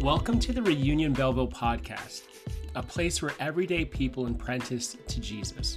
Welcome 0.00 0.38
to 0.40 0.54
the 0.54 0.62
Reunion 0.62 1.12
Belleville 1.12 1.50
podcast, 1.50 2.22
a 2.74 2.82
place 2.82 3.20
where 3.20 3.34
everyday 3.38 3.84
people 3.84 4.26
apprentice 4.26 4.96
to 5.06 5.20
Jesus. 5.20 5.76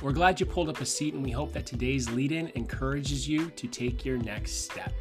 We're 0.00 0.12
glad 0.12 0.40
you 0.40 0.46
pulled 0.46 0.70
up 0.70 0.80
a 0.80 0.86
seat, 0.86 1.12
and 1.12 1.22
we 1.22 1.32
hope 1.32 1.52
that 1.52 1.66
today's 1.66 2.08
lead 2.08 2.32
in 2.32 2.50
encourages 2.54 3.28
you 3.28 3.50
to 3.50 3.68
take 3.68 4.06
your 4.06 4.16
next 4.16 4.64
step. 4.64 4.94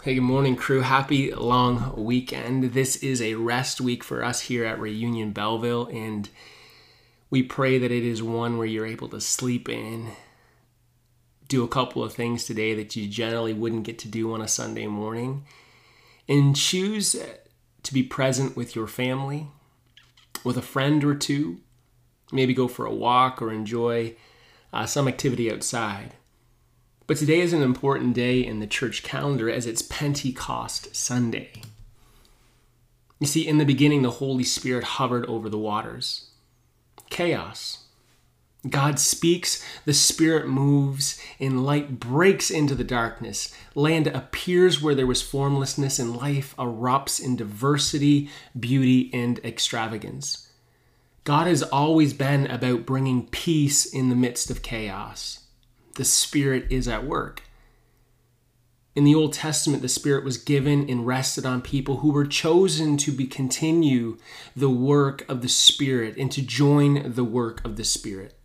Hey, 0.00 0.14
good 0.14 0.22
morning, 0.22 0.56
crew. 0.56 0.80
Happy 0.80 1.30
long 1.34 1.92
weekend. 2.02 2.72
This 2.72 2.96
is 2.96 3.20
a 3.20 3.34
rest 3.34 3.78
week 3.78 4.02
for 4.02 4.24
us 4.24 4.40
here 4.40 4.64
at 4.64 4.80
Reunion 4.80 5.32
Belleville, 5.32 5.86
and 5.92 6.30
we 7.28 7.42
pray 7.42 7.76
that 7.76 7.92
it 7.92 8.04
is 8.04 8.22
one 8.22 8.56
where 8.56 8.66
you're 8.66 8.86
able 8.86 9.10
to 9.10 9.20
sleep 9.20 9.68
in, 9.68 10.12
do 11.48 11.64
a 11.64 11.68
couple 11.68 12.04
of 12.04 12.12
things 12.12 12.44
today 12.44 12.74
that 12.74 12.94
you 12.94 13.08
generally 13.08 13.52
wouldn't 13.52 13.84
get 13.84 13.98
to 14.00 14.08
do 14.08 14.32
on 14.32 14.40
a 14.40 14.48
Sunday 14.48 14.86
morning, 14.86 15.44
and 16.28 16.54
choose 16.54 17.16
to 17.82 17.94
be 17.94 18.02
present 18.02 18.56
with 18.56 18.76
your 18.76 18.86
family, 18.86 19.48
with 20.44 20.56
a 20.56 20.62
friend 20.62 21.02
or 21.02 21.14
two, 21.14 21.60
maybe 22.30 22.54
go 22.54 22.68
for 22.68 22.84
a 22.84 22.94
walk 22.94 23.40
or 23.40 23.50
enjoy 23.50 24.14
uh, 24.72 24.86
some 24.86 25.08
activity 25.08 25.50
outside. 25.50 26.14
But 27.06 27.16
today 27.16 27.40
is 27.40 27.54
an 27.54 27.62
important 27.62 28.14
day 28.14 28.44
in 28.44 28.60
the 28.60 28.66
church 28.66 29.02
calendar 29.02 29.48
as 29.48 29.66
it's 29.66 29.80
Pentecost 29.80 30.94
Sunday. 30.94 31.62
You 33.18 33.26
see, 33.26 33.48
in 33.48 33.56
the 33.56 33.64
beginning, 33.64 34.02
the 34.02 34.10
Holy 34.10 34.44
Spirit 34.44 34.84
hovered 34.84 35.24
over 35.24 35.48
the 35.48 35.58
waters. 35.58 36.30
Chaos. 37.08 37.87
God 38.68 38.98
speaks, 38.98 39.64
the 39.84 39.94
Spirit 39.94 40.48
moves, 40.48 41.20
and 41.38 41.64
light 41.64 42.00
breaks 42.00 42.50
into 42.50 42.74
the 42.74 42.82
darkness. 42.82 43.54
Land 43.74 44.08
appears 44.08 44.82
where 44.82 44.96
there 44.96 45.06
was 45.06 45.22
formlessness, 45.22 45.98
and 45.98 46.16
life 46.16 46.56
erupts 46.56 47.22
in 47.22 47.36
diversity, 47.36 48.30
beauty, 48.58 49.10
and 49.14 49.38
extravagance. 49.44 50.48
God 51.22 51.46
has 51.46 51.62
always 51.62 52.14
been 52.14 52.46
about 52.46 52.86
bringing 52.86 53.26
peace 53.26 53.86
in 53.86 54.08
the 54.08 54.16
midst 54.16 54.50
of 54.50 54.62
chaos 54.62 55.44
the 55.98 56.04
Spirit 56.04 56.64
is 56.70 56.86
at 56.86 57.04
work. 57.04 57.42
In 58.94 59.02
the 59.02 59.16
Old 59.16 59.32
Testament, 59.32 59.82
the 59.82 59.88
Spirit 59.88 60.24
was 60.24 60.38
given 60.38 60.88
and 60.88 61.06
rested 61.06 61.44
on 61.44 61.60
people 61.60 61.98
who 61.98 62.12
were 62.12 62.24
chosen 62.24 62.96
to 62.98 63.12
be 63.12 63.26
continue 63.26 64.16
the 64.56 64.70
work 64.70 65.28
of 65.28 65.42
the 65.42 65.48
Spirit 65.48 66.16
and 66.16 66.30
to 66.32 66.40
join 66.40 67.12
the 67.12 67.24
work 67.24 67.64
of 67.64 67.76
the 67.76 67.84
Spirit. 67.84 68.37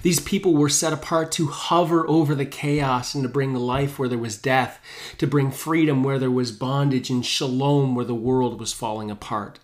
These 0.00 0.20
people 0.20 0.54
were 0.54 0.68
set 0.68 0.92
apart 0.92 1.30
to 1.32 1.48
hover 1.48 2.08
over 2.08 2.34
the 2.34 2.46
chaos 2.46 3.14
and 3.14 3.22
to 3.22 3.28
bring 3.28 3.52
life 3.54 3.98
where 3.98 4.08
there 4.08 4.18
was 4.18 4.38
death, 4.38 4.80
to 5.18 5.26
bring 5.26 5.50
freedom 5.50 6.02
where 6.02 6.18
there 6.18 6.30
was 6.30 6.50
bondage, 6.50 7.10
and 7.10 7.24
shalom 7.24 7.94
where 7.94 8.04
the 8.04 8.14
world 8.14 8.58
was 8.58 8.72
falling 8.72 9.10
apart. 9.10 9.58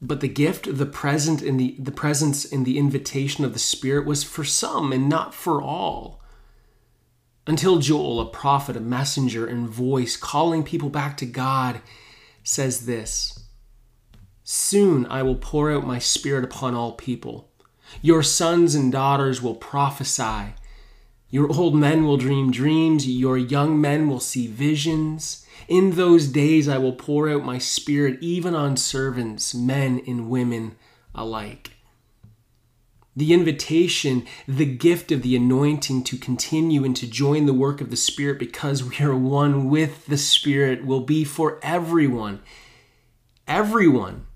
But 0.00 0.20
the 0.20 0.28
gift, 0.28 0.76
the 0.76 0.86
present 0.86 1.42
in 1.42 1.56
the, 1.56 1.76
the 1.78 1.92
presence 1.92 2.44
in 2.44 2.64
the 2.64 2.78
invitation 2.78 3.44
of 3.44 3.52
the 3.52 3.58
Spirit 3.58 4.06
was 4.06 4.22
for 4.22 4.44
some 4.44 4.92
and 4.92 5.08
not 5.08 5.34
for 5.34 5.60
all. 5.60 6.22
Until 7.46 7.78
Joel, 7.78 8.20
a 8.20 8.26
prophet, 8.26 8.76
a 8.76 8.80
messenger, 8.80 9.46
and 9.46 9.68
voice 9.68 10.16
calling 10.16 10.62
people 10.62 10.90
back 10.90 11.16
to 11.16 11.26
God, 11.26 11.80
says 12.44 12.86
this 12.86 13.46
Soon 14.44 15.06
I 15.06 15.22
will 15.22 15.36
pour 15.36 15.72
out 15.72 15.86
my 15.86 15.98
Spirit 15.98 16.44
upon 16.44 16.74
all 16.74 16.92
people. 16.92 17.47
Your 18.02 18.22
sons 18.22 18.74
and 18.74 18.92
daughters 18.92 19.42
will 19.42 19.54
prophesy. 19.54 20.54
Your 21.30 21.52
old 21.52 21.74
men 21.74 22.04
will 22.04 22.16
dream 22.16 22.50
dreams. 22.50 23.06
Your 23.08 23.36
young 23.36 23.80
men 23.80 24.08
will 24.08 24.20
see 24.20 24.46
visions. 24.46 25.46
In 25.66 25.92
those 25.92 26.28
days 26.28 26.68
I 26.68 26.78
will 26.78 26.94
pour 26.94 27.28
out 27.28 27.44
my 27.44 27.58
spirit 27.58 28.18
even 28.20 28.54
on 28.54 28.76
servants, 28.76 29.54
men 29.54 30.00
and 30.06 30.30
women 30.30 30.76
alike. 31.14 31.72
The 33.18 33.34
invitation, 33.34 34.26
the 34.46 34.64
gift 34.64 35.10
of 35.10 35.22
the 35.22 35.34
anointing 35.34 36.04
to 36.04 36.16
continue 36.16 36.84
and 36.84 36.94
to 36.94 37.10
join 37.10 37.46
the 37.46 37.52
work 37.52 37.80
of 37.80 37.90
the 37.90 37.96
Spirit 37.96 38.38
because 38.38 38.84
we 38.84 39.04
are 39.04 39.16
one 39.16 39.68
with 39.68 40.06
the 40.06 40.16
Spirit 40.16 40.86
will 40.86 41.00
be 41.00 41.24
for 41.24 41.58
everyone. 41.60 42.40
Everyone. 43.48 44.28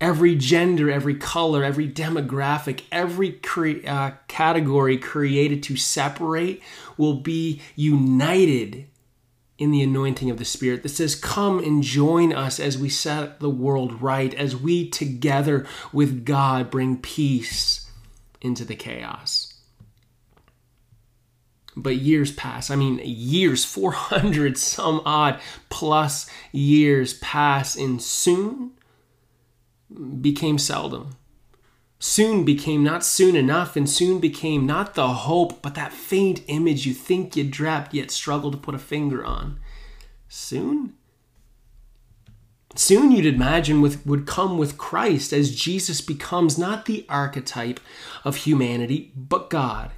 Every 0.00 0.34
gender, 0.34 0.90
every 0.90 1.14
color, 1.14 1.62
every 1.62 1.86
demographic, 1.88 2.82
every 2.90 3.32
cre- 3.32 3.86
uh, 3.86 4.12
category 4.28 4.96
created 4.96 5.62
to 5.64 5.76
separate 5.76 6.62
will 6.96 7.20
be 7.20 7.60
united 7.76 8.86
in 9.60 9.70
the 9.70 9.82
anointing 9.82 10.30
of 10.30 10.38
the 10.38 10.44
Spirit 10.44 10.82
that 10.82 10.88
says, 10.88 11.14
Come 11.14 11.58
and 11.58 11.82
join 11.82 12.32
us 12.32 12.58
as 12.58 12.78
we 12.78 12.88
set 12.88 13.40
the 13.40 13.50
world 13.50 14.00
right, 14.00 14.32
as 14.34 14.56
we 14.56 14.88
together 14.88 15.66
with 15.92 16.24
God 16.24 16.70
bring 16.70 16.96
peace 16.96 17.90
into 18.40 18.64
the 18.64 18.74
chaos. 18.74 19.60
But 21.76 21.96
years 21.96 22.32
pass. 22.32 22.70
I 22.70 22.76
mean, 22.76 23.00
years, 23.04 23.64
400 23.66 24.56
some 24.56 25.02
odd 25.04 25.38
plus 25.68 26.28
years 26.52 27.14
pass, 27.18 27.76
and 27.76 28.02
soon 28.02 28.72
became 30.20 30.58
seldom. 30.58 31.16
Soon 31.98 32.44
became 32.44 32.82
not 32.82 33.04
soon 33.04 33.36
enough, 33.36 33.76
and 33.76 33.88
soon 33.88 34.20
became 34.20 34.64
not 34.64 34.94
the 34.94 35.08
hope, 35.08 35.60
but 35.60 35.74
that 35.74 35.92
faint 35.92 36.42
image 36.46 36.86
you 36.86 36.94
think 36.94 37.36
you 37.36 37.44
dreamt 37.44 37.92
yet 37.92 38.10
struggle 38.10 38.50
to 38.50 38.56
put 38.56 38.74
a 38.74 38.78
finger 38.78 39.22
on. 39.22 39.60
Soon? 40.26 40.94
Soon 42.74 43.10
you'd 43.10 43.26
imagine 43.26 43.82
with, 43.82 44.06
would 44.06 44.26
come 44.26 44.56
with 44.56 44.78
Christ 44.78 45.32
as 45.32 45.54
Jesus 45.54 46.00
becomes 46.00 46.56
not 46.56 46.86
the 46.86 47.04
archetype 47.08 47.80
of 48.24 48.36
humanity, 48.36 49.12
but 49.14 49.50
God. 49.50 49.90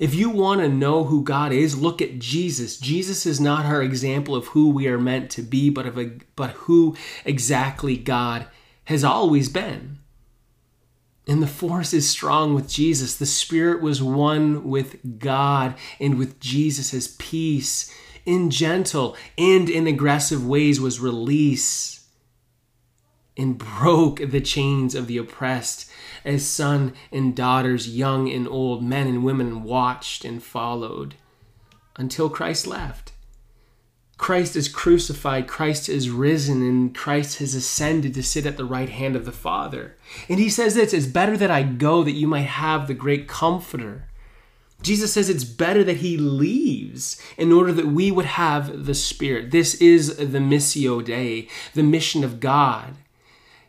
If 0.00 0.12
you 0.12 0.30
want 0.30 0.60
to 0.60 0.68
know 0.68 1.04
who 1.04 1.22
God 1.22 1.52
is, 1.52 1.78
look 1.78 2.02
at 2.02 2.18
Jesus. 2.18 2.78
Jesus 2.78 3.26
is 3.26 3.40
not 3.40 3.64
our 3.64 3.80
example 3.80 4.34
of 4.34 4.48
who 4.48 4.70
we 4.70 4.88
are 4.88 4.98
meant 4.98 5.30
to 5.32 5.42
be, 5.42 5.70
but 5.70 5.86
of 5.86 5.96
a, 5.96 6.10
but 6.34 6.50
who 6.50 6.96
exactly 7.24 7.96
God 7.96 8.48
has 8.84 9.04
always 9.04 9.48
been. 9.48 9.98
And 11.26 11.42
the 11.42 11.46
force 11.46 11.94
is 11.94 12.08
strong 12.08 12.54
with 12.54 12.68
Jesus. 12.68 13.16
The 13.16 13.26
Spirit 13.26 13.80
was 13.80 14.02
one 14.02 14.68
with 14.68 15.18
God 15.18 15.74
and 15.98 16.18
with 16.18 16.38
Jesus 16.38 16.92
as 16.92 17.08
peace, 17.08 17.92
in 18.26 18.50
gentle 18.50 19.16
and 19.38 19.68
in 19.70 19.86
aggressive 19.86 20.46
ways, 20.46 20.80
was 20.80 21.00
release 21.00 22.06
and 23.36 23.58
broke 23.58 24.18
the 24.18 24.40
chains 24.40 24.94
of 24.94 25.06
the 25.06 25.18
oppressed 25.18 25.90
as 26.24 26.46
son 26.46 26.92
and 27.10 27.34
daughters, 27.34 27.88
young 27.88 28.30
and 28.30 28.46
old, 28.46 28.82
men 28.82 29.06
and 29.06 29.24
women 29.24 29.62
watched 29.62 30.24
and 30.24 30.42
followed 30.42 31.14
until 31.96 32.28
Christ 32.28 32.66
left. 32.66 33.13
Christ 34.16 34.54
is 34.54 34.68
crucified, 34.68 35.48
Christ 35.48 35.88
is 35.88 36.08
risen, 36.08 36.62
and 36.62 36.94
Christ 36.94 37.38
has 37.38 37.54
ascended 37.54 38.14
to 38.14 38.22
sit 38.22 38.46
at 38.46 38.56
the 38.56 38.64
right 38.64 38.88
hand 38.88 39.16
of 39.16 39.24
the 39.24 39.32
Father. 39.32 39.96
And 40.28 40.38
he 40.38 40.48
says 40.48 40.74
this 40.74 40.92
it's 40.92 41.06
better 41.06 41.36
that 41.36 41.50
I 41.50 41.62
go 41.62 42.04
that 42.04 42.12
you 42.12 42.26
might 42.26 42.42
have 42.42 42.86
the 42.86 42.94
great 42.94 43.26
comforter. 43.26 44.08
Jesus 44.82 45.14
says 45.14 45.28
it's 45.28 45.44
better 45.44 45.82
that 45.84 45.98
he 45.98 46.16
leaves 46.16 47.20
in 47.36 47.52
order 47.52 47.72
that 47.72 47.86
we 47.86 48.10
would 48.12 48.26
have 48.26 48.86
the 48.86 48.94
Spirit. 48.94 49.50
This 49.50 49.74
is 49.76 50.16
the 50.16 50.38
Missio 50.38 51.04
Dei, 51.04 51.48
the 51.72 51.82
mission 51.82 52.22
of 52.22 52.38
God. 52.38 52.96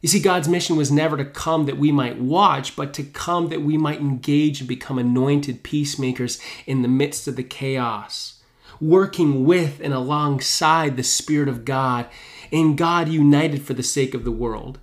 You 0.02 0.10
see, 0.10 0.20
God's 0.20 0.48
mission 0.48 0.76
was 0.76 0.92
never 0.92 1.18
to 1.18 1.26
come 1.26 1.66
that 1.66 1.78
we 1.78 1.92
might 1.92 2.20
watch, 2.20 2.76
but 2.76 2.94
to 2.96 3.04
come 3.04 3.48
that 3.50 3.62
we 3.62 3.78
might 3.78 4.02
engage 4.02 4.60
and 4.60 4.68
become 4.68 5.00
anointed 5.00 5.64
peacemakers 5.64 6.40
in 6.68 6.82
the 6.84 6.88
midst 6.88 7.28
of 7.28 7.38
the 7.38 7.44
chaos 7.44 8.35
working 8.80 9.46
with 9.46 9.80
and 9.82 9.94
alongside 9.94 10.98
the 10.98 11.04
Spirit 11.04 11.48
of 11.48 11.66
God, 11.66 12.08
and 12.52 12.78
God 12.78 13.10
united 13.10 13.62
for 13.62 13.74
the 13.74 13.84
sake 13.84 14.14
of 14.14 14.24
the 14.24 14.32
world. 14.32 14.80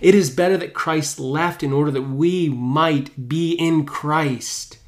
It 0.00 0.14
is 0.14 0.30
better 0.30 0.56
that 0.58 0.74
Christ 0.74 1.18
left 1.18 1.62
in 1.62 1.72
order 1.72 1.90
that 1.90 2.02
we 2.02 2.48
might 2.48 3.28
be 3.28 3.52
in 3.52 3.86
Christ, 3.86 4.78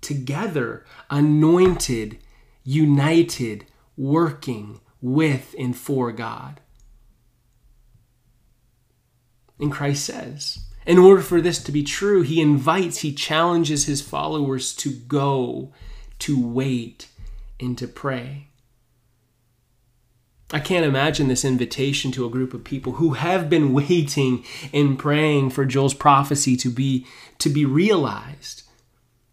together, 0.00 0.84
anointed, 1.10 2.18
united, 2.64 3.66
working 3.96 4.80
with 5.00 5.54
and 5.58 5.76
for 5.76 6.12
God. 6.12 6.60
And 9.58 9.72
Christ 9.72 10.04
says, 10.04 10.58
in 10.86 10.98
order 10.98 11.22
for 11.22 11.40
this 11.40 11.62
to 11.64 11.72
be 11.72 11.82
true, 11.82 12.22
he 12.22 12.40
invites, 12.40 12.98
he 12.98 13.12
challenges 13.12 13.86
his 13.86 14.00
followers 14.00 14.74
to 14.76 14.90
go, 14.90 15.72
to 16.20 16.40
wait, 16.40 17.08
and 17.60 17.76
to 17.78 17.86
pray. 17.86 18.48
I 20.52 20.60
can't 20.60 20.86
imagine 20.86 21.26
this 21.26 21.44
invitation 21.44 22.12
to 22.12 22.24
a 22.24 22.30
group 22.30 22.54
of 22.54 22.62
people 22.62 22.94
who 22.94 23.14
have 23.14 23.50
been 23.50 23.72
waiting 23.72 24.44
and 24.72 24.98
praying 24.98 25.50
for 25.50 25.64
Joel's 25.64 25.94
prophecy 25.94 26.56
to 26.58 26.70
be 26.70 27.06
to 27.38 27.48
be 27.48 27.64
realized. 27.64 28.62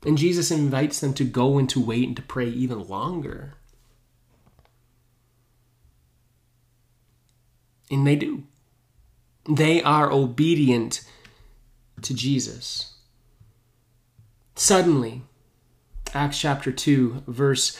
And 0.06 0.18
Jesus 0.18 0.52
invites 0.52 1.00
them 1.00 1.14
to 1.14 1.24
go 1.24 1.58
and 1.58 1.70
to 1.70 1.80
wait 1.80 2.08
and 2.08 2.16
to 2.18 2.22
pray 2.22 2.48
even 2.48 2.88
longer. 2.88 3.54
And 7.90 8.06
they 8.06 8.16
do. 8.16 8.44
They 9.48 9.82
are 9.82 10.12
obedient 10.12 11.02
to 12.02 12.14
Jesus. 12.14 12.94
Suddenly, 14.56 15.22
Acts 16.14 16.40
chapter 16.40 16.72
2, 16.72 17.24
verse 17.28 17.80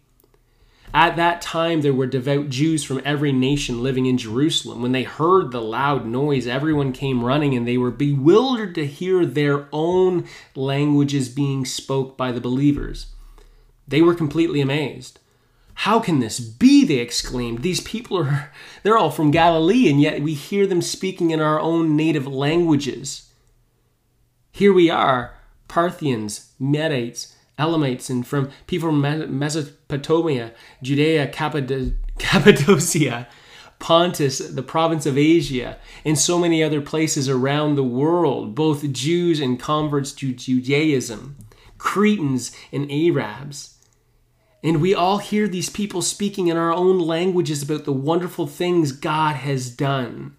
At 0.93 1.15
that 1.15 1.41
time, 1.41 1.81
there 1.81 1.93
were 1.93 2.05
devout 2.05 2.49
Jews 2.49 2.83
from 2.83 3.01
every 3.05 3.31
nation 3.31 3.81
living 3.81 4.07
in 4.07 4.17
Jerusalem. 4.17 4.81
When 4.81 4.91
they 4.91 5.03
heard 5.03 5.51
the 5.51 5.61
loud 5.61 6.05
noise, 6.05 6.47
everyone 6.47 6.91
came 6.91 7.23
running 7.23 7.55
and 7.55 7.65
they 7.65 7.77
were 7.77 7.91
bewildered 7.91 8.75
to 8.75 8.85
hear 8.85 9.25
their 9.25 9.67
own 9.71 10.27
languages 10.53 11.29
being 11.29 11.65
spoke 11.65 12.17
by 12.17 12.33
the 12.33 12.41
believers. 12.41 13.07
They 13.87 14.01
were 14.01 14.13
completely 14.13 14.59
amazed. 14.59 15.19
How 15.73 15.99
can 15.99 16.19
this 16.19 16.39
be? 16.39 16.83
They 16.83 16.97
exclaimed. 16.97 17.63
These 17.63 17.81
people 17.81 18.17
are, 18.17 18.51
they're 18.83 18.97
all 18.97 19.11
from 19.11 19.31
Galilee, 19.31 19.89
and 19.89 20.01
yet 20.01 20.21
we 20.21 20.33
hear 20.33 20.67
them 20.67 20.81
speaking 20.81 21.31
in 21.31 21.39
our 21.39 21.59
own 21.59 21.95
native 21.95 22.27
languages. 22.27 23.31
Here 24.51 24.73
we 24.73 24.89
are, 24.89 25.35
Parthians, 25.69 26.51
Medites, 26.59 27.35
Elamites, 27.61 28.09
and 28.09 28.25
from 28.25 28.49
people 28.67 28.89
from 28.89 29.39
Mesopotamia, 29.39 30.53
Judea, 30.81 31.27
Cappadocia, 32.17 33.27
Pontus, 33.79 34.39
the 34.39 34.63
province 34.63 35.05
of 35.05 35.17
Asia, 35.17 35.77
and 36.05 36.17
so 36.17 36.37
many 36.39 36.63
other 36.63 36.81
places 36.81 37.29
around 37.29 37.75
the 37.75 37.83
world, 37.83 38.55
both 38.55 38.91
Jews 38.91 39.39
and 39.39 39.59
converts 39.59 40.11
to 40.13 40.33
Judaism, 40.33 41.35
Cretans 41.77 42.55
and 42.71 42.91
Arabs. 42.91 43.77
And 44.63 44.81
we 44.81 44.93
all 44.93 45.17
hear 45.17 45.47
these 45.47 45.69
people 45.69 46.01
speaking 46.01 46.47
in 46.47 46.57
our 46.57 46.71
own 46.71 46.99
languages 46.99 47.63
about 47.63 47.85
the 47.85 47.91
wonderful 47.91 48.45
things 48.45 48.91
God 48.91 49.35
has 49.37 49.71
done. 49.71 50.35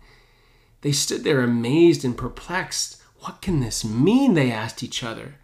They 0.82 0.92
stood 0.92 1.24
there 1.24 1.42
amazed 1.42 2.04
and 2.04 2.16
perplexed. 2.16 3.02
What 3.20 3.42
can 3.42 3.60
this 3.60 3.84
mean? 3.84 4.34
They 4.34 4.52
asked 4.52 4.82
each 4.82 5.02
other. 5.02 5.36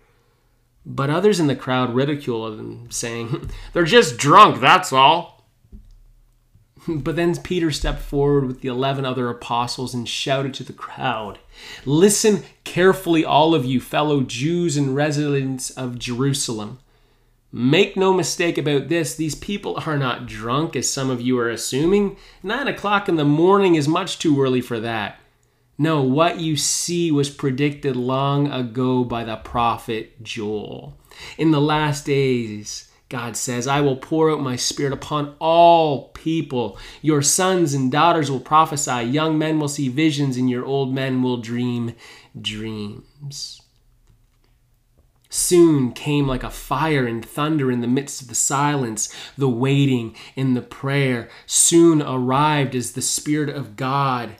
But 0.87 1.11
others 1.11 1.39
in 1.39 1.49
the 1.49 1.57
crowd 1.57 1.95
ridiculed 1.95 2.59
them, 2.59 2.91
saying, 2.91 3.51
They're 3.73 3.85
just 3.85 4.17
drunk, 4.17 4.61
that's 4.61 4.93
all. 4.93 5.39
But 6.89 7.17
then 7.17 7.37
Peter 7.37 7.71
stepped 7.71 8.01
forward 8.01 8.47
with 8.47 8.63
the 8.63 8.69
eleven 8.69 9.05
other 9.05 9.29
apostles 9.29 9.93
and 9.93 10.09
shouted 10.09 10.55
to 10.55 10.65
the 10.65 10.73
crowd 10.73 11.39
Listen 11.85 12.45
carefully, 12.65 13.25
all 13.25 13.55
of 13.55 13.65
you, 13.67 13.81
fellow 13.81 14.23
Jews 14.23 14.77
and 14.77 14.95
residents 14.97 15.71
of 15.71 15.99
Jerusalem. 15.99 16.79
Make 17.51 17.97
no 17.97 18.13
mistake 18.13 18.59
about 18.59 18.89
this, 18.89 19.15
these 19.15 19.35
people 19.35 19.83
are 19.87 19.97
not 19.97 20.27
drunk, 20.27 20.77
as 20.77 20.89
some 20.89 21.09
of 21.09 21.21
you 21.21 21.39
are 21.39 21.51
assuming. 21.51 22.17
Nine 22.43 22.69
o'clock 22.69 23.09
in 23.09 23.17
the 23.17 23.25
morning 23.25 23.75
is 23.75 23.89
much 23.89 24.19
too 24.19 24.41
early 24.41 24.61
for 24.61 24.79
that. 24.81 25.19
No, 25.79 26.03
what 26.03 26.41
you 26.41 26.57
see 26.57 27.13
was 27.13 27.31
predicted 27.31 27.95
long 27.95 28.51
ago 28.51 29.05
by 29.05 29.23
the 29.23 29.37
prophet 29.37 30.23
Joel. 30.23 30.99
In 31.37 31.53
the 31.53 31.61
last 31.61 32.05
days, 32.05 32.91
God 33.09 33.37
says, 33.37 33.69
I 33.69 33.81
will 33.81 33.97
pour 33.97 34.31
out 34.31 34.41
my 34.41 34.57
spirit 34.57 34.93
upon 34.93 35.37
all 35.39 36.09
people. 36.09 36.77
Your 37.01 37.23
sons 37.23 37.75
and 37.75 37.93
daughters 37.93 38.31
will 38.31 38.41
prophesy, 38.41 39.05
young 39.05 39.39
men 39.39 39.61
will 39.61 39.69
see 39.69 39.89
visions, 39.89 40.37
and 40.37 40.51
your 40.51 40.65
old 40.65 40.93
men 40.93 41.23
will 41.23 41.39
dream 41.39 41.95
dreams 42.39 43.63
soon 45.31 45.93
came 45.93 46.27
like 46.27 46.43
a 46.43 46.51
fire 46.51 47.07
and 47.07 47.25
thunder 47.25 47.71
in 47.71 47.81
the 47.81 47.87
midst 47.87 48.23
of 48.23 48.29
the 48.29 48.35
silence, 48.35 49.13
the 49.37 49.49
waiting 49.49 50.15
and 50.37 50.57
the 50.57 50.63
prayer. 50.63 51.29
Soon 51.47 52.03
arrived 52.03 52.75
as 52.75 52.93
the 52.93 53.03
Spirit 53.03 53.51
of 53.51 53.77
God 53.77 54.37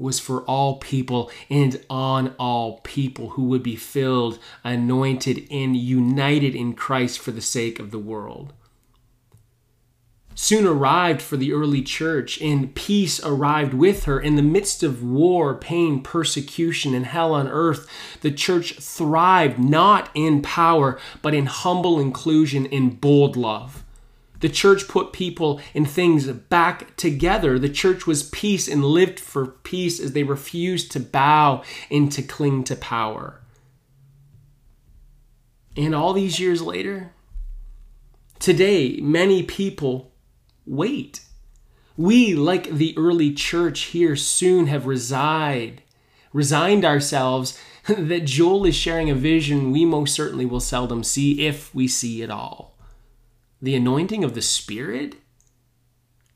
was 0.00 0.18
for 0.18 0.42
all 0.42 0.78
people 0.78 1.30
and 1.48 1.84
on 1.90 2.34
all 2.38 2.80
people 2.80 3.30
who 3.30 3.44
would 3.44 3.62
be 3.62 3.76
filled, 3.76 4.38
anointed, 4.64 5.46
and 5.50 5.76
united 5.76 6.54
in 6.54 6.74
Christ 6.74 7.18
for 7.18 7.30
the 7.30 7.40
sake 7.40 7.78
of 7.78 7.90
the 7.90 7.98
world 7.98 8.52
soon 10.40 10.66
arrived 10.66 11.20
for 11.20 11.36
the 11.36 11.52
early 11.52 11.82
church, 11.82 12.40
and 12.40 12.74
peace 12.74 13.22
arrived 13.22 13.74
with 13.74 14.04
her. 14.04 14.18
In 14.18 14.36
the 14.36 14.42
midst 14.42 14.82
of 14.82 15.02
war, 15.02 15.54
pain, 15.54 16.02
persecution, 16.02 16.94
and 16.94 17.04
hell 17.04 17.34
on 17.34 17.46
earth, 17.46 17.86
the 18.22 18.30
church 18.30 18.78
thrived 18.78 19.58
not 19.58 20.08
in 20.14 20.40
power, 20.40 20.98
but 21.20 21.34
in 21.34 21.44
humble 21.44 22.00
inclusion 22.00 22.64
in 22.64 22.88
bold 22.90 23.36
love. 23.36 23.84
The 24.40 24.48
church 24.48 24.88
put 24.88 25.12
people 25.12 25.60
and 25.74 25.88
things 25.88 26.26
back 26.26 26.96
together. 26.96 27.58
The 27.58 27.68
church 27.68 28.06
was 28.06 28.22
peace 28.22 28.68
and 28.68 28.84
lived 28.84 29.20
for 29.20 29.46
peace 29.46 30.00
as 30.00 30.12
they 30.12 30.22
refused 30.22 30.90
to 30.92 31.00
bow 31.00 31.62
and 31.90 32.10
to 32.12 32.22
cling 32.22 32.64
to 32.64 32.76
power. 32.76 33.40
And 35.76 35.94
all 35.94 36.12
these 36.12 36.40
years 36.40 36.62
later, 36.62 37.12
today, 38.38 38.98
many 39.00 39.42
people 39.42 40.12
wait. 40.66 41.20
We, 41.96 42.34
like 42.34 42.70
the 42.70 42.96
early 42.96 43.34
church 43.34 43.80
here, 43.80 44.16
soon 44.16 44.66
have 44.66 44.86
reside, 44.86 45.82
resigned 46.32 46.84
ourselves 46.84 47.58
that 47.88 48.24
Joel 48.24 48.66
is 48.66 48.74
sharing 48.74 49.10
a 49.10 49.14
vision 49.14 49.70
we 49.70 49.84
most 49.84 50.14
certainly 50.14 50.46
will 50.46 50.60
seldom 50.60 51.04
see 51.04 51.46
if 51.46 51.74
we 51.74 51.86
see 51.86 52.22
it 52.22 52.30
all. 52.30 52.74
The 53.62 53.74
anointing 53.74 54.24
of 54.24 54.34
the 54.34 54.42
Spirit? 54.42 55.16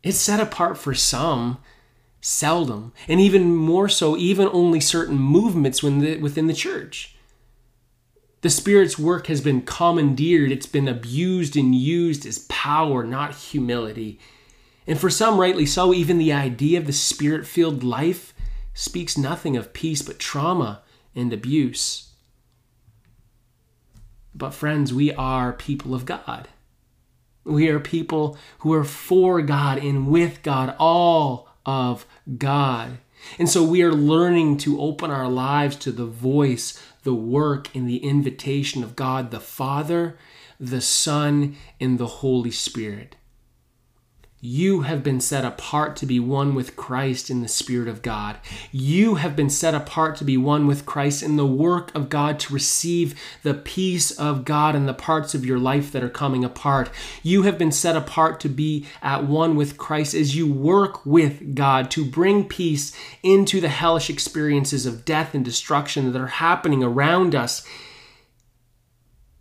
It's 0.02 0.18
set 0.18 0.40
apart 0.40 0.76
for 0.76 0.92
some, 0.92 1.58
seldom, 2.20 2.92
and 3.08 3.20
even 3.20 3.56
more 3.56 3.88
so, 3.88 4.16
even 4.16 4.48
only 4.52 4.80
certain 4.80 5.16
movements 5.16 5.82
within 5.82 6.46
the 6.46 6.54
church. 6.54 7.16
The 8.42 8.50
Spirit's 8.50 8.98
work 8.98 9.28
has 9.28 9.40
been 9.40 9.62
commandeered, 9.62 10.52
it's 10.52 10.66
been 10.66 10.86
abused 10.86 11.56
and 11.56 11.74
used 11.74 12.26
as 12.26 12.40
power, 12.50 13.02
not 13.02 13.34
humility. 13.34 14.20
And 14.86 15.00
for 15.00 15.08
some, 15.08 15.38
rightly 15.38 15.64
so, 15.64 15.94
even 15.94 16.18
the 16.18 16.34
idea 16.34 16.78
of 16.78 16.86
the 16.86 16.92
Spirit 16.92 17.46
filled 17.46 17.82
life 17.82 18.34
speaks 18.74 19.16
nothing 19.16 19.56
of 19.56 19.72
peace 19.72 20.02
but 20.02 20.18
trauma 20.18 20.82
and 21.14 21.32
abuse. 21.32 22.10
But, 24.34 24.50
friends, 24.50 24.92
we 24.92 25.10
are 25.14 25.54
people 25.54 25.94
of 25.94 26.04
God. 26.04 26.48
We 27.44 27.68
are 27.68 27.80
people 27.80 28.38
who 28.60 28.72
are 28.72 28.84
for 28.84 29.42
God 29.42 29.78
and 29.78 30.08
with 30.08 30.42
God, 30.42 30.74
all 30.78 31.48
of 31.66 32.06
God. 32.38 32.98
And 33.38 33.48
so 33.48 33.62
we 33.62 33.82
are 33.82 33.92
learning 33.92 34.58
to 34.58 34.80
open 34.80 35.10
our 35.10 35.28
lives 35.28 35.76
to 35.76 35.92
the 35.92 36.06
voice, 36.06 36.80
the 37.02 37.14
work, 37.14 37.74
and 37.74 37.88
the 37.88 37.98
invitation 37.98 38.82
of 38.82 38.96
God 38.96 39.30
the 39.30 39.40
Father, 39.40 40.18
the 40.58 40.80
Son, 40.80 41.56
and 41.80 41.98
the 41.98 42.06
Holy 42.06 42.50
Spirit. 42.50 43.16
You 44.46 44.82
have 44.82 45.02
been 45.02 45.22
set 45.22 45.42
apart 45.42 45.96
to 45.96 46.04
be 46.04 46.20
one 46.20 46.54
with 46.54 46.76
Christ 46.76 47.30
in 47.30 47.40
the 47.40 47.48
Spirit 47.48 47.88
of 47.88 48.02
God. 48.02 48.36
You 48.72 49.14
have 49.14 49.34
been 49.34 49.48
set 49.48 49.72
apart 49.74 50.16
to 50.16 50.24
be 50.24 50.36
one 50.36 50.66
with 50.66 50.84
Christ 50.84 51.22
in 51.22 51.36
the 51.36 51.46
work 51.46 51.94
of 51.94 52.10
God 52.10 52.38
to 52.40 52.52
receive 52.52 53.18
the 53.42 53.54
peace 53.54 54.10
of 54.10 54.44
God 54.44 54.76
in 54.76 54.84
the 54.84 54.92
parts 54.92 55.34
of 55.34 55.46
your 55.46 55.58
life 55.58 55.90
that 55.92 56.04
are 56.04 56.10
coming 56.10 56.44
apart. 56.44 56.90
You 57.22 57.44
have 57.44 57.56
been 57.56 57.72
set 57.72 57.96
apart 57.96 58.38
to 58.40 58.50
be 58.50 58.84
at 59.00 59.24
one 59.24 59.56
with 59.56 59.78
Christ 59.78 60.12
as 60.12 60.36
you 60.36 60.46
work 60.46 61.06
with 61.06 61.54
God 61.54 61.90
to 61.92 62.04
bring 62.04 62.46
peace 62.46 62.94
into 63.22 63.62
the 63.62 63.70
hellish 63.70 64.10
experiences 64.10 64.84
of 64.84 65.06
death 65.06 65.34
and 65.34 65.42
destruction 65.42 66.12
that 66.12 66.20
are 66.20 66.26
happening 66.26 66.82
around 66.82 67.34
us 67.34 67.66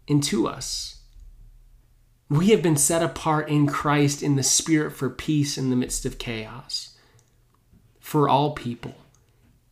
and 0.07 0.23
to 0.23 0.47
us. 0.47 0.92
We 2.33 2.47
have 2.47 2.63
been 2.63 2.77
set 2.77 3.03
apart 3.03 3.47
in 3.47 3.67
Christ 3.67 4.23
in 4.23 4.37
the 4.37 4.41
Spirit 4.41 4.93
for 4.93 5.07
peace 5.07 5.55
in 5.55 5.69
the 5.69 5.75
midst 5.75 6.03
of 6.03 6.17
chaos. 6.17 6.97
For 7.99 8.27
all 8.27 8.53
people, 8.53 8.95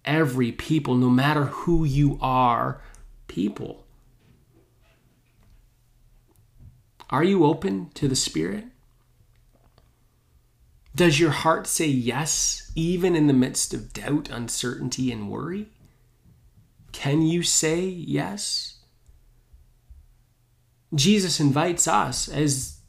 every 0.06 0.51
people, 0.51 0.94
no 0.94 1.10
matter 1.10 1.46
who 1.46 1.84
you 1.84 2.20
are, 2.22 2.80
people. 3.27 3.88
Are 7.10 7.24
you 7.24 7.46
open 7.46 7.89
to 7.96 8.08
the 8.08 8.15
Spirit? 8.15 8.65
Does 10.96 11.20
your 11.20 11.32
heart 11.32 11.65
say 11.65 11.88
yes, 11.88 12.72
even 12.75 13.15
in 13.15 13.25
the 13.25 13.34
midst 13.34 13.74
of 13.74 13.91
doubt, 13.91 14.30
uncertainty, 14.30 15.12
and 15.12 15.32
worry? 15.32 15.72
Can 16.91 17.24
you 17.24 17.41
say 17.41 17.86
yes? 17.86 18.81
Jesus 20.94 21.40
invites 21.40 21.88
us, 21.88 22.28
as 22.28 22.80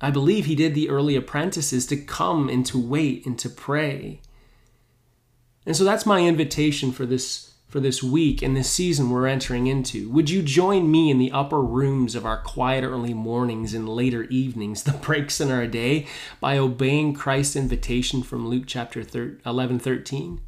I 0.00 0.10
believe 0.10 0.46
he 0.46 0.54
did 0.54 0.74
the 0.74 0.88
early 0.88 1.16
apprentices, 1.16 1.86
to 1.86 1.96
come 1.96 2.48
and 2.48 2.64
to 2.66 2.78
wait 2.78 3.26
and 3.26 3.38
to 3.38 3.50
pray. 3.50 4.20
And 5.66 5.76
so 5.76 5.84
that's 5.84 6.06
my 6.06 6.20
invitation 6.20 6.92
for 6.92 7.06
this 7.06 7.54
for 7.74 7.80
this 7.80 8.04
week 8.04 8.40
and 8.40 8.56
this 8.56 8.70
season 8.70 9.10
we're 9.10 9.26
entering 9.26 9.66
into. 9.66 10.08
Would 10.10 10.30
you 10.30 10.42
join 10.42 10.92
me 10.92 11.10
in 11.10 11.18
the 11.18 11.32
upper 11.32 11.60
rooms 11.60 12.14
of 12.14 12.24
our 12.24 12.40
quiet 12.40 12.84
early 12.84 13.14
mornings 13.14 13.74
and 13.74 13.88
later 13.88 14.22
evenings, 14.24 14.84
the 14.84 14.92
breaks 14.92 15.40
in 15.40 15.50
our 15.50 15.66
day, 15.66 16.06
by 16.38 16.56
obeying 16.56 17.14
Christ's 17.14 17.56
invitation 17.56 18.22
from 18.22 18.46
Luke 18.46 18.62
chapter 18.68 19.04
11 19.44 19.80
13? 19.80 20.40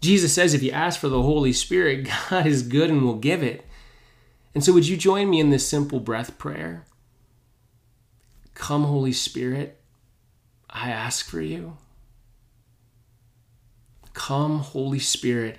Jesus 0.00 0.32
says 0.32 0.54
if 0.54 0.62
you 0.62 0.70
ask 0.70 0.98
for 0.98 1.10
the 1.10 1.20
Holy 1.20 1.52
Spirit, 1.52 2.08
God 2.30 2.46
is 2.46 2.62
good 2.62 2.88
and 2.88 3.02
will 3.02 3.16
give 3.16 3.42
it. 3.42 3.66
And 4.54 4.64
so, 4.64 4.72
would 4.72 4.88
you 4.88 4.96
join 4.96 5.30
me 5.30 5.40
in 5.40 5.50
this 5.50 5.68
simple 5.68 6.00
breath 6.00 6.38
prayer? 6.38 6.84
Come, 8.54 8.84
Holy 8.84 9.12
Spirit, 9.12 9.80
I 10.68 10.90
ask 10.90 11.26
for 11.26 11.40
you. 11.40 11.76
Come, 14.12 14.58
Holy 14.58 14.98
Spirit, 14.98 15.58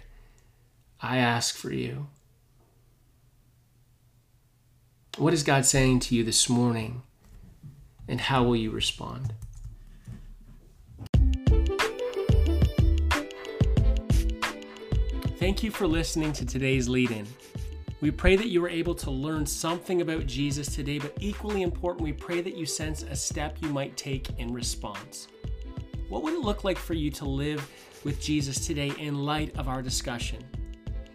I 1.02 1.18
ask 1.18 1.56
for 1.56 1.74
you. 1.74 2.08
What 5.18 5.34
is 5.34 5.44
God 5.44 5.66
saying 5.66 6.02
to 6.02 6.16
you 6.16 6.24
this 6.24 6.48
morning, 6.48 7.02
and 8.08 8.22
how 8.22 8.44
will 8.44 8.56
you 8.56 8.72
respond? 8.72 9.34
Thank 15.38 15.64
you 15.64 15.72
for 15.72 15.88
listening 15.88 16.34
to 16.34 16.46
today's 16.46 16.88
lead 16.88 17.10
in. 17.10 17.28
We 18.02 18.10
pray 18.10 18.36
that 18.36 18.50
you 18.50 18.62
were 18.62 18.70
able 18.70 18.96
to 18.96 19.12
learn 19.12 19.46
something 19.46 20.02
about 20.02 20.26
Jesus 20.26 20.74
today, 20.74 20.98
but 20.98 21.14
equally 21.20 21.62
important, 21.62 22.02
we 22.02 22.12
pray 22.12 22.42
that 22.42 22.58
you 22.58 22.66
sense 22.66 23.04
a 23.04 23.16
step 23.16 23.58
you 23.62 23.70
might 23.70 23.96
take 23.96 24.40
in 24.40 24.52
response. 24.52 25.28
What 26.10 26.24
would 26.24 26.34
it 26.34 26.40
look 26.40 26.64
like 26.64 26.80
for 26.80 26.96
you 26.96 27.12
to 27.12 27.26
live 27.26 27.70
with 28.04 28.20
Jesus 28.20 28.66
today 28.66 28.92
in 28.98 29.24
light 29.24 29.56
of 29.56 29.68
our 29.68 29.84
discussion? 29.84 30.44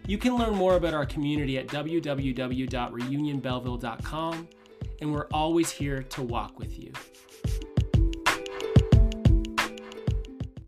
You 0.07 0.17
can 0.17 0.37
learn 0.37 0.55
more 0.55 0.77
about 0.77 0.95
our 0.95 1.07
community 1.07 1.59
at 1.59 1.67
www.reunionbelleville.com, 1.67 4.49
and 5.01 5.13
we're 5.13 5.27
always 5.33 5.73
here 5.73 6.05
to 6.05 6.23
walk 6.23 6.57
with 6.57 6.79
you. 6.79 6.93